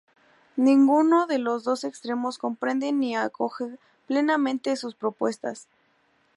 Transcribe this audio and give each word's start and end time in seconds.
Ninguno 0.57 1.27
de 1.27 1.37
los 1.37 1.63
dos 1.63 1.83
extremos 1.83 2.39
comprende 2.39 2.91
ni 2.91 3.15
acoge 3.15 3.77
plenamente 4.07 4.75
sus 4.75 4.95
propuestas. 4.95 5.67